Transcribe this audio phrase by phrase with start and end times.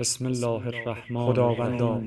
[0.00, 2.02] بسم الله الرحمن خداوندا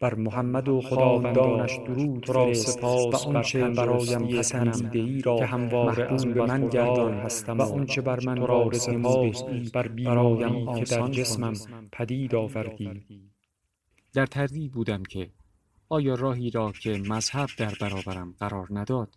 [0.00, 6.12] بر محمد و خداوندانش درود را سپاس و آنچه برایم پسندیده ای را که همواره
[6.12, 10.96] از محبوب من گردان هستم و آنچه بر من وارد نموده بر برایم بیماری که
[10.96, 11.52] در جسمم
[11.92, 13.04] پدید آوردی.
[14.14, 15.30] در تردید بودم که
[15.88, 19.14] آیا راهی را که مذهب در برابرم قرار نداد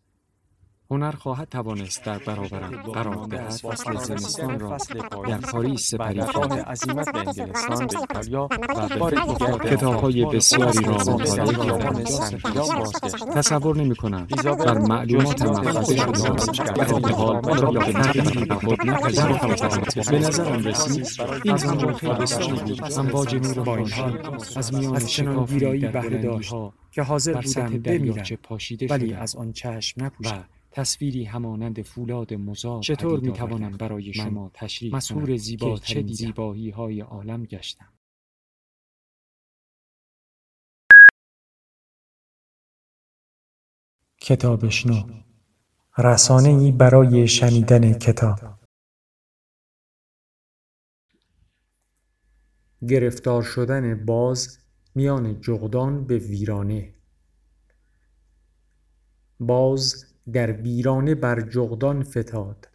[0.91, 3.51] هنر خواهد توانست در برابرم قرار دهد.
[3.51, 4.77] فصل زمستان را
[5.27, 9.76] در پاریس سپری راه کردم عزیمت به انگلستان به ایتالیا و به بار فکر دیگر
[9.76, 11.57] کتاب‌های بسیاری را مطالعه
[12.55, 13.34] بازگشتم.
[13.34, 16.12] تصور نمی کنم ایزابل بر معلومات محفظه را
[16.76, 21.07] در حال حال را به تغییری به خود نپذیرفتم به نظرم رسید.
[21.43, 22.84] این خیلی بسیاری بود.
[22.98, 27.34] امواج نور با این خورشید حال از میان ویرایی در بهره داشت بلندی‌ها که حاضر
[27.34, 28.23] بودم بمیرم.
[28.43, 30.45] پاشیده ولی از آن چشم و نپوشم
[30.77, 37.02] تصویری همانند فولاد مزار چطور می‌توانم آورم برای شما تشریح زیباترین که چه؟ زیبایی های
[37.02, 37.94] عالم گشتم.
[44.21, 45.24] کتابشنو
[45.98, 48.40] رسانه ای برای شنیدن کتاب.
[52.90, 54.60] گرفتار شدن باز
[54.96, 56.94] میان جغدان به ویرانه.
[59.40, 62.67] باز در ویرانه بر جغدان فتاد.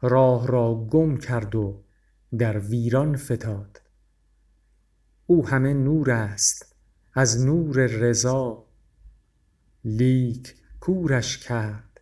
[0.00, 1.82] راه را گم کرد و
[2.38, 3.80] در ویران فتاد.
[5.26, 6.76] او همه نور است
[7.14, 8.64] از نور رضا.
[9.84, 12.00] لیک کورش کرد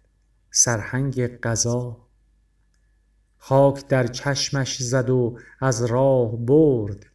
[0.50, 2.08] سرهنگ قضا.
[3.39, 7.06] خاک در چشمش زد و از راه برد.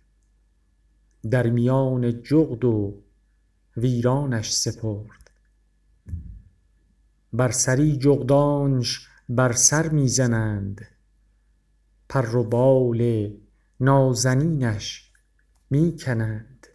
[1.31, 3.01] در میان جغد و
[3.77, 5.26] ویرانش سپرد.
[7.37, 10.87] بر سری جغدانش بر سر می زنند
[12.09, 13.31] پر و بال
[13.79, 15.11] نازنینش
[15.69, 16.67] می کنند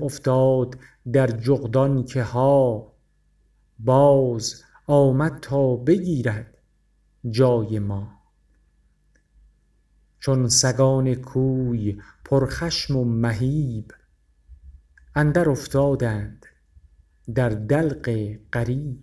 [0.00, 0.78] افتاد
[1.12, 2.92] در جغدان که ها
[3.78, 6.58] باز آمد تا بگیرد
[7.30, 8.20] جای ما.
[10.20, 13.92] چون سگان کوی پرخشم و مهیب
[15.14, 16.46] اندر افتادند.
[17.34, 19.00] در دلق غریب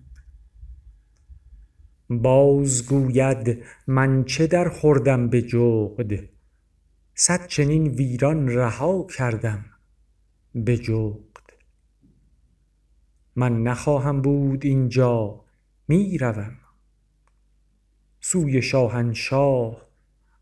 [2.09, 6.29] باز گوید من چه در خوردم به جغد؟
[7.15, 9.65] صد چنین ویران رها کردم
[10.55, 11.53] به جغد.
[13.35, 15.45] من نخواهم بود اینجا
[15.88, 16.57] می روم.
[18.19, 19.81] سوی شاهنشاه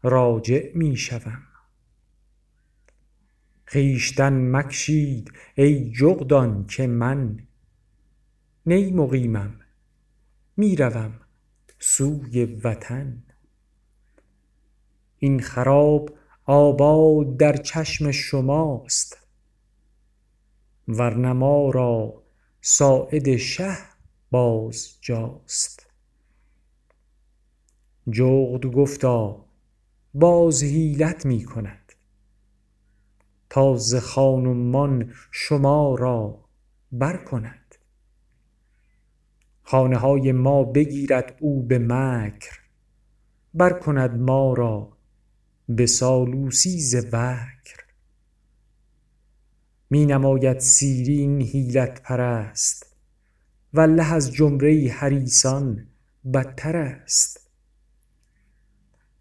[0.04, 1.44] راجع می شوم.
[3.68, 7.49] خویشتن مکشید ای جغدان که من
[8.66, 9.60] نی مقیمم
[10.58, 11.20] می روم
[11.80, 13.24] سوی وطن.
[15.18, 19.18] این خراب آباد در چشم شماست
[20.88, 22.24] ور نه ما را
[22.62, 23.78] ساعد شه
[24.32, 25.90] بازجاست
[28.12, 29.46] جغد گفتا
[30.14, 31.94] باز حیلت می کند
[33.50, 36.46] تا ز خان و مان شما را
[36.92, 37.59] بر کند
[39.70, 42.60] خانه های ما بگیرد او به مکر
[43.54, 44.98] بر کند ما را
[45.70, 47.86] به سالوسی ز وکر.
[49.90, 52.96] می نماید سیری این پرست
[53.74, 55.88] والله از جمله حریصان
[56.34, 57.50] بتر است.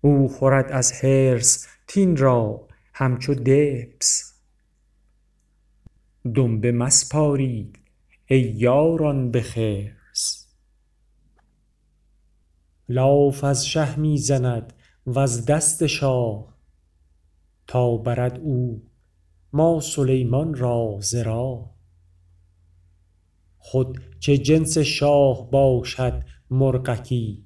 [0.00, 4.34] او خورد از حرص تین را همچو دبس.
[6.34, 7.78] دنبه مسپارید
[8.26, 9.42] ای یاران به
[12.88, 14.72] لاف از شه می زند
[15.06, 16.54] وز دست شاه
[17.66, 18.82] تا برد او
[19.52, 21.16] ما سلیمان را ز
[23.58, 27.44] خود چه جنس شاه باشد مرغکی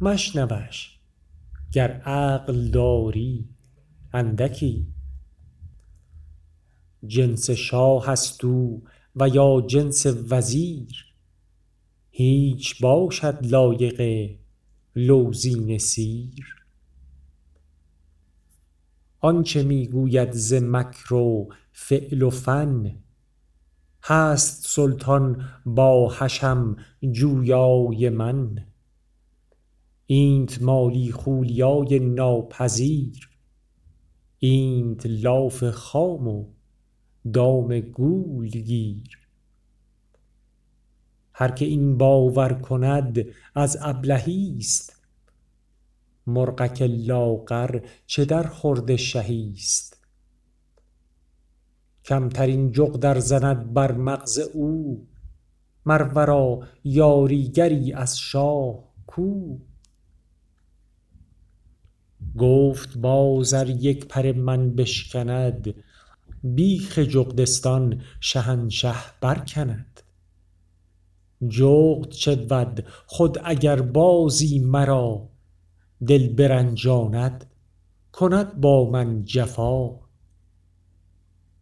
[0.00, 0.98] مشنوش
[1.72, 3.48] گر عقل داری
[4.12, 4.86] اندکی
[7.06, 8.84] جنس شاه است او
[9.16, 11.13] و یا جنس وزیر
[12.16, 14.30] هیچ باشد لایق
[14.96, 16.64] لوزین سیر.
[19.20, 22.96] آنچه می گوید ز مکر و فعل و فن
[24.02, 26.76] هست سلطان با حشم
[27.12, 28.66] جویای من.
[30.06, 33.30] اینت مالی خولیای ناپذیر
[34.38, 36.46] اینت لاف خام و
[37.32, 39.23] دام گول گیر
[41.34, 44.96] هر که این باور کند از ابلهی ست
[46.26, 49.94] مرغک لاغر چه درخورد شهیست
[52.04, 55.06] کمترین جغد ار زند بر مغز او
[55.86, 59.58] مر ورا یاریگری از شاه کو.
[62.38, 65.74] گفت باز ار یک پر من بشکند
[66.44, 70.03] بیخ جغدستان شهنشه برکند.
[71.48, 75.28] جغد بود خود اگر بازی مرا
[76.06, 77.50] دل برنجاند
[78.12, 80.04] کند با من جفا.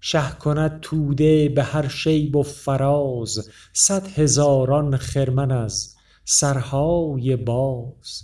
[0.01, 8.23] شه کند توده به هر شیب و فراز صد هزاران خرمن از سرهای باز.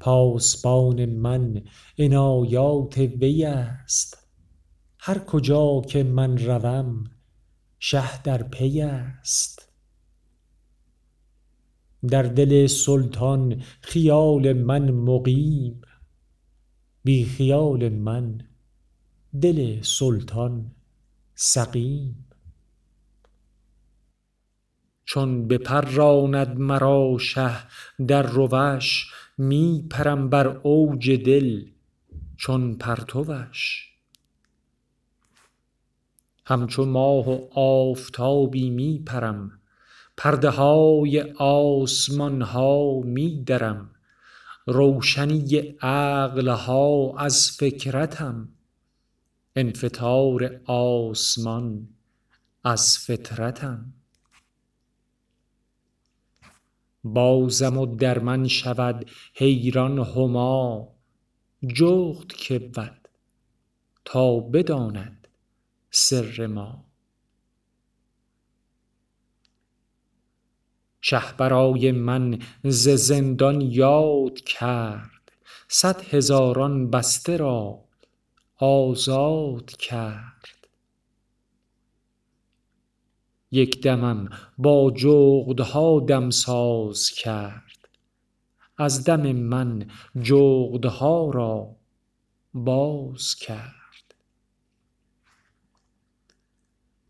[0.00, 1.62] پاسبان من
[1.98, 4.18] عنایات وی است
[4.98, 7.04] هر کجا که من روم
[7.82, 9.68] شه در پی است.
[12.08, 15.80] در دل سلطان خیال من مقیم
[17.04, 18.40] بی خیال من
[19.42, 20.70] دل سلطان
[21.34, 22.26] سقیم.
[25.04, 27.56] چون بپراند مرا شه
[28.06, 31.64] در روش می پرم بر اوج دل
[32.36, 33.89] چون پرتوش.
[36.50, 39.60] همچو ماه و آفتابی می پرم
[40.16, 43.90] پرده های آسمان ها می درم
[44.66, 48.48] روشنی عقل ها از فکرتم.
[49.56, 51.88] انفطار آسمان
[52.64, 53.92] از فطرتم.
[57.04, 60.88] بازم و در من شود حیران هما
[61.74, 63.08] جغد کی بود
[64.04, 65.19] تا بداند
[65.90, 66.84] سر ما.
[71.00, 75.32] شه برای من ز زندان یاد کرد
[75.68, 77.84] صد هزاران بسته را
[78.56, 80.68] آزاد کرد.
[83.50, 84.28] یک دمم
[84.58, 87.88] با جغدها دمساز کرد
[88.78, 89.90] از دم من
[90.22, 91.76] جغدها را
[92.54, 93.79] باز کرد.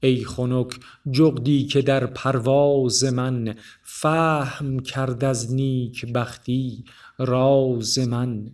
[0.02, 0.80] ای خنک
[1.10, 6.84] جغدی که در پرواز من فهم کرد از نیکبختی
[7.18, 8.52] راز من.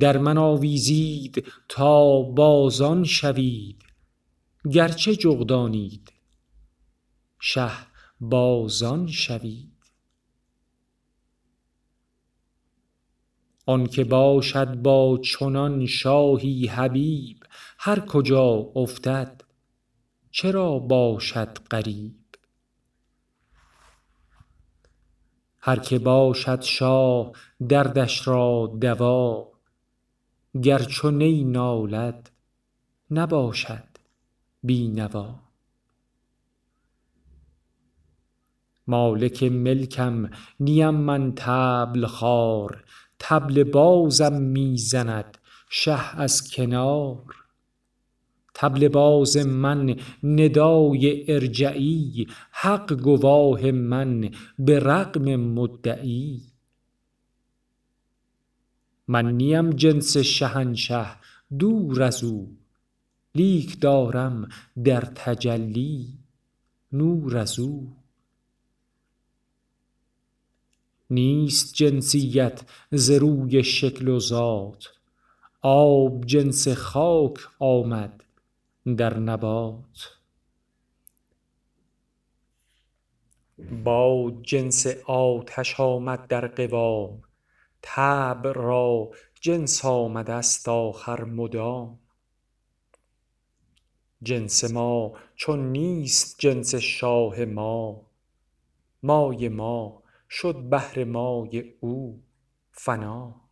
[0.00, 3.82] در من آویزید تا بازان شوید
[4.72, 6.12] گرچه جغدانید
[7.40, 7.70] شه
[8.20, 9.72] بازان شوید.
[13.66, 17.42] آن که باشد با چنان شاهی حبیب
[17.78, 19.45] هر کجا افتد
[20.38, 22.14] چرا باشد غریب؟
[25.58, 27.32] هر که باشد شاه
[27.68, 29.52] دردش را دوا
[30.62, 32.30] گر چو نی نالد
[33.10, 33.88] نباشد
[34.62, 35.40] بی نوا
[38.86, 40.30] مالک ملکم
[40.60, 42.84] نیم من طبل خوار
[43.18, 45.38] طبل بازم می زند
[45.70, 47.45] شه از کنار.
[48.58, 56.42] طبل باز من ندای ارجعی حق گواه من به رغم مدعی.
[59.08, 61.06] من نیم جنس شهنشه
[61.58, 62.56] دور از او
[63.34, 64.48] لیک دارم
[64.84, 66.18] در تجلی
[66.92, 67.96] نور از او.
[71.10, 74.88] نیست جنسیت ز روی شکل و ذات
[75.62, 78.25] آب جنس خاک آمد
[78.94, 80.18] در نبات.
[83.84, 87.22] باد جنس آتش آمد در قوام
[87.82, 91.98] طبع را جنس آمده ست آخر مدام.
[94.22, 98.06] جنس ما چون نیست جنس شاه ما
[99.02, 102.22] مای ما شد بهر مای او
[102.72, 103.45] فنا.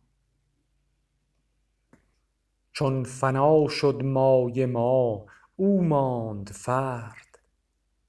[2.77, 7.39] چون فنا شد مای ما او ماند فرد.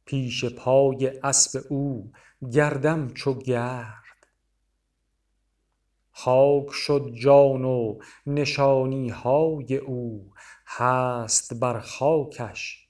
[0.04, 2.12] پیش پای اسب او
[2.52, 4.26] گردم چو گرد.
[6.10, 10.32] خاک شد جان و نشانی های او
[10.66, 12.88] هست بر خاکش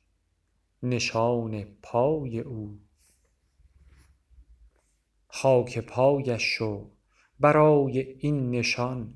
[0.83, 2.79] نشان پای او.
[5.29, 6.91] خاک پایش شو
[7.41, 9.15] برای این نشان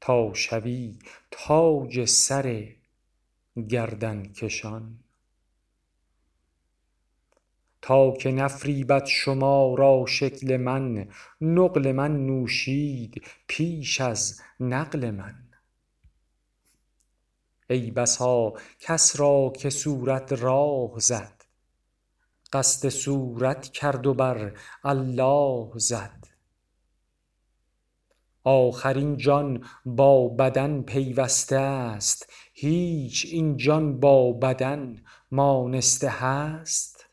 [0.00, 0.98] تا شوی
[1.30, 2.74] تاج سر
[3.68, 4.98] گردن کشان.
[7.82, 11.08] تا که نفریبد شما را شکل من
[11.40, 15.48] نقل من نوشید پیش از نقل من.
[17.70, 21.44] ای بسا کس را که صورت راه زد
[22.52, 26.27] قصد صورت کرد و بر الله زد.
[28.48, 37.06] آخر جان با بدن پیوسته ست هیچ این جان با بدن مانسته هست.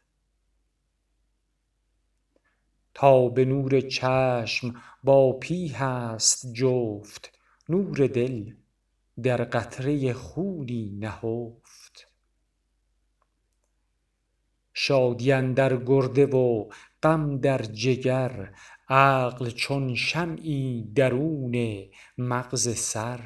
[2.94, 7.32] تا به نور چشم با پیه ست جفت
[7.70, 8.54] نور دل
[9.24, 12.08] در قطره خونی نهفت.
[14.74, 16.70] شادی اندر گرده و
[17.04, 18.54] غم در جگر
[18.90, 21.86] عقل چون شمعی درون
[22.18, 23.20] مغز سر.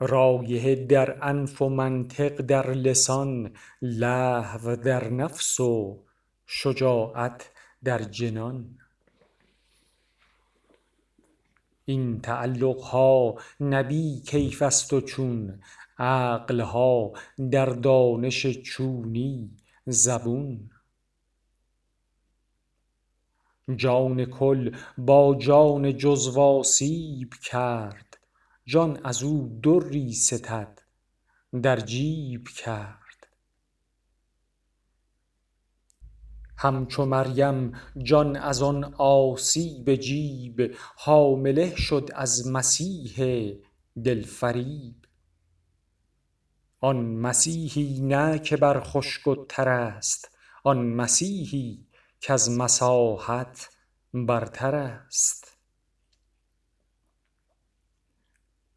[0.00, 3.52] رایحه در انف و منطق در لسان
[3.82, 6.02] لهو در نفس و
[6.46, 7.50] شجاعت
[7.84, 8.78] در جنان.
[11.84, 15.60] این تعلق ها نه بی کیف است و چون
[15.98, 17.12] عقل ها
[17.50, 19.50] در دانش چونی
[19.86, 20.70] زبون.
[23.76, 28.18] جان کل با جان جزو آسیب کرد
[28.66, 30.78] جان از او دری ستد
[31.62, 33.02] در جیب کرد.
[36.62, 43.16] همچو مریم جان از آن آسیب جیب حامله شد از مسیح
[44.04, 44.94] دل فریب
[46.80, 50.30] آن مسیحی نه که بر خشک و تر است
[50.64, 51.86] آن مسیحی
[52.22, 53.68] کز مساحت
[54.14, 55.58] برتر است.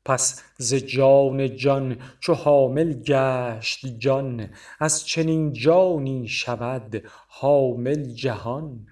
[0.06, 8.88] پس ز جان جان چو حامل گشت جان از چنین جانی شود حامل جهان.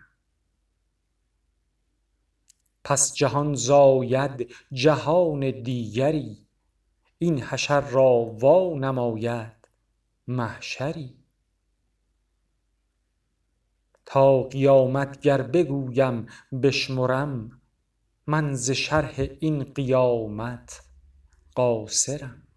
[2.84, 6.48] پس جهان زاید جهان دیگری
[7.18, 9.68] این حشر را وانماید
[10.28, 11.23] محشری.
[14.06, 16.28] تا قیامت گر بگویم
[16.64, 17.62] بشمرم
[18.28, 20.84] من ز شرح این قیامت
[21.56, 22.48] قاصرم.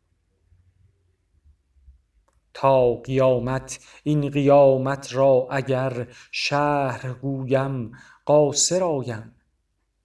[2.54, 7.92] تا قیامت این قیامت را اگر شرح گویم
[8.24, 9.34] قاصر آیم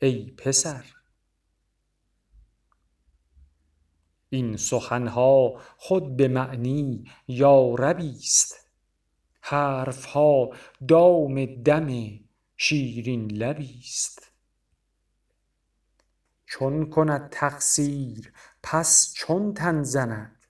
[0.01, 0.85] ای پسر.
[4.29, 8.60] این سخن ها خود به معنی یا ربی ست
[9.41, 10.49] حرف ها
[10.87, 12.19] دام دم
[12.57, 14.31] شیرین لبی ست
[16.45, 18.33] چون کند تقصیر
[18.63, 20.45] پس چون تن زند؟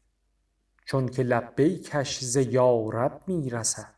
[0.85, 3.95] چونک لبیکش ز یا رب می رسد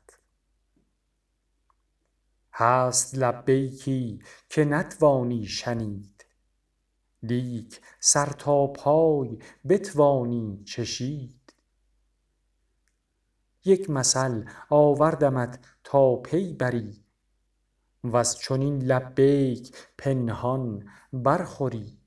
[2.54, 4.20] هست لبیکی
[4.50, 6.26] که نتوانی شنید.
[7.24, 11.43] لیک سر تا پای بتوانی چشید.
[13.66, 17.04] یک مثل آوردمت تا پی بری.
[18.04, 22.03] وز چنین لبیک پنهان برخوری.